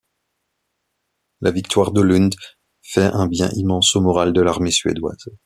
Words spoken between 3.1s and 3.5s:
un